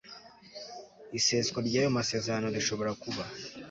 iseswa 1.17 1.59
ry 1.67 1.75
ayo 1.79 1.89
masezerano 1.97 2.47
rishobora 2.55 2.91
kuba 3.03 3.23